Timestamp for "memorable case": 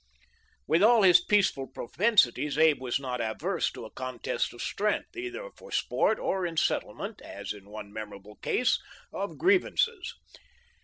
7.93-8.81